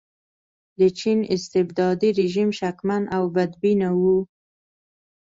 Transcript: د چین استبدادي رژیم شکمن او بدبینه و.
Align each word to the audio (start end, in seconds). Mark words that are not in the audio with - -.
د 0.79 0.81
چین 0.99 1.19
استبدادي 1.35 2.09
رژیم 2.19 2.49
شکمن 2.59 3.03
او 3.15 3.23
بدبینه 3.35 3.89
و. 3.99 4.01